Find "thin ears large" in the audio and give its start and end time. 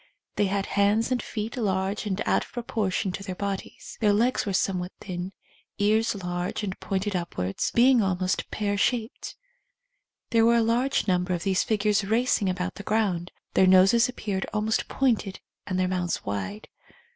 4.99-6.63